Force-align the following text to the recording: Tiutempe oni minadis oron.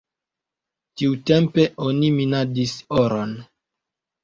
Tiutempe 1.01 1.67
oni 1.89 2.11
minadis 2.17 2.75
oron. 3.05 3.39